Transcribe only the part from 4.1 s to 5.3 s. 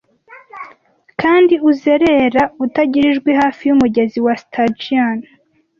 wa Stygian,-